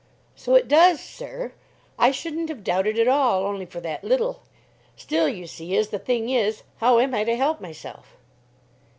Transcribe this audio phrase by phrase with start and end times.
[0.35, 1.53] "So it does, sir;
[1.99, 4.41] I shouldn't have doubted at all only for that little.
[4.95, 8.17] Still, you see, as the thing is, how am I to help myself?"